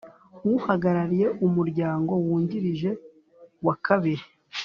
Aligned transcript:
Uhagarariye 0.55 1.27
Umuryango 1.45 2.11
wungirije 2.25 2.89
wa 3.65 3.75
kabiri 3.85 4.23